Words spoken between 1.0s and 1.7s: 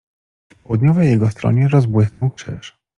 jego stronie